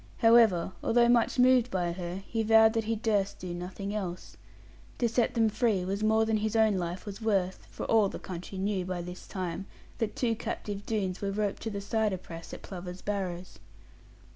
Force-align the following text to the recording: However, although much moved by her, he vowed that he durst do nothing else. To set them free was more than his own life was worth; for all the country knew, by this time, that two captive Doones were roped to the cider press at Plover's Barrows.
However, 0.17 0.71
although 0.83 1.07
much 1.07 1.37
moved 1.37 1.69
by 1.69 1.91
her, 1.91 2.23
he 2.25 2.41
vowed 2.41 2.73
that 2.73 2.85
he 2.85 2.95
durst 2.95 3.37
do 3.37 3.53
nothing 3.53 3.93
else. 3.93 4.35
To 4.97 5.07
set 5.07 5.35
them 5.35 5.47
free 5.47 5.85
was 5.85 6.01
more 6.03 6.25
than 6.25 6.37
his 6.37 6.55
own 6.55 6.73
life 6.79 7.05
was 7.05 7.21
worth; 7.21 7.67
for 7.69 7.85
all 7.85 8.09
the 8.09 8.17
country 8.17 8.57
knew, 8.57 8.83
by 8.83 9.03
this 9.03 9.27
time, 9.27 9.67
that 9.99 10.15
two 10.15 10.35
captive 10.35 10.87
Doones 10.87 11.21
were 11.21 11.29
roped 11.29 11.61
to 11.61 11.69
the 11.69 11.81
cider 11.81 12.17
press 12.17 12.51
at 12.51 12.63
Plover's 12.63 13.03
Barrows. 13.03 13.59